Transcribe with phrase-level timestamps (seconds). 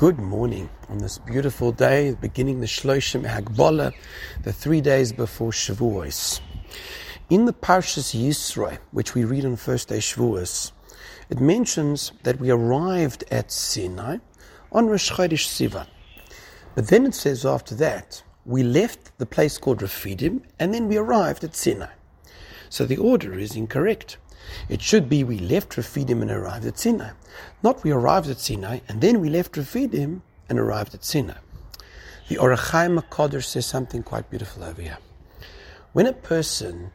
[0.00, 3.92] Good morning on this beautiful day, beginning the Shloshim Hagbala,
[4.42, 6.40] the three days before Shavuos.
[7.28, 10.72] In the Parshas Yisro, which we read on first day Shavuos,
[11.28, 14.16] it mentions that we arrived at Sinai
[14.72, 15.86] on Rosh Chodesh Sivan.
[16.74, 20.96] But then it says after that, we left the place called Refidim, and then we
[20.96, 21.92] arrived at Sinai.
[22.70, 24.16] So the order is incorrect.
[24.68, 27.10] It should be we left Refidim and arrived at Sinai.
[27.62, 31.38] Not we arrived at Sinai and then we left Refidim and arrived at Sinai.
[32.28, 34.98] The Ohr HaChaim HaKadosh says something quite beautiful over here.
[35.92, 36.92] When a person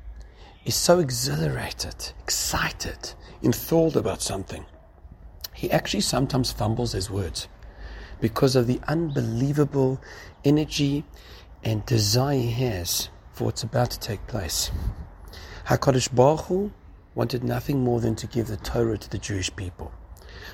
[0.64, 4.66] is so exhilarated, excited, enthralled about something,
[5.54, 7.48] he actually sometimes fumbles his words
[8.22, 10.00] because of the unbelievable
[10.44, 11.04] energy
[11.64, 14.72] and desire he has for what's about to take place.
[15.68, 16.72] HaKadosh Baruch
[17.16, 19.92] wanted nothing more than to give the Torah to the Jewish people.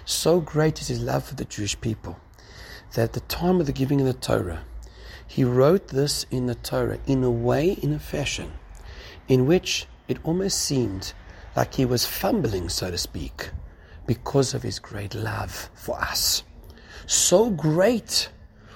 [0.06, 2.20] So great is his love for the Jewish people
[2.94, 4.64] that at the time of the giving of the Torah,
[5.28, 8.52] he wrote this in the Torah in a way, in a fashion,
[9.28, 11.14] in which it almost seemed
[11.56, 13.50] like he was fumbling, so to speak,
[14.06, 16.44] because of his great love for us.
[17.08, 18.30] So great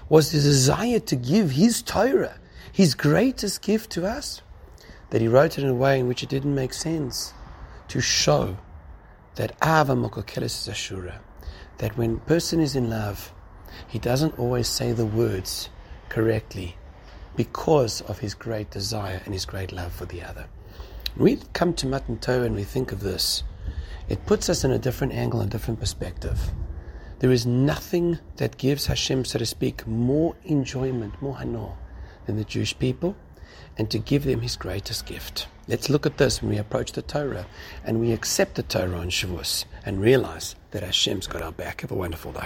[0.09, 2.39] was the desire to give his Torah,
[2.71, 4.41] his greatest gift to us,
[5.11, 7.33] that he wrote it in a way in which it didn't make sense
[7.89, 8.57] to show
[9.35, 11.19] that Ahava mekalkeles es hashura,
[11.77, 13.33] that when a person is in love,
[13.87, 15.69] he doesn't always say the words
[16.09, 16.77] correctly
[17.35, 20.47] because of his great desire and his great love for the other.
[21.15, 23.43] When we come to Matan Torah and we think of this,
[24.07, 26.51] it puts us in a different angle and different perspective.
[27.19, 31.75] There is nothing that gives Hashem, so to speak, more enjoyment, more hano,
[32.25, 33.15] than the Jewish people,
[33.77, 35.47] and to give them his greatest gift.
[35.67, 37.47] Let's look at this when we approach the Torah
[37.83, 41.81] and we accept the Torah on Shavuos and realize that our Hashem's got our back.
[41.81, 42.43] Have a wonderful day.